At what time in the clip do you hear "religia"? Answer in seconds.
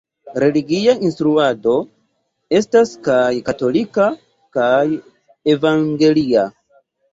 0.43-0.95